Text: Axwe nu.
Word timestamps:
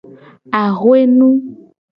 Axwe 0.61 0.99
nu. 1.17 1.27